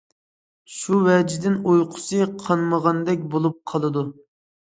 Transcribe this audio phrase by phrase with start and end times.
[0.75, 4.03] شۇ ۋەجىدىن ئۇيقۇسى قانمىغاندەك بولۇپ قالىدۇ.